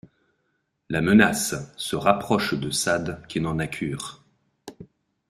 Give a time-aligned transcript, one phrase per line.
[0.89, 4.23] La menace se rapproche de Sade qui n'en a cure.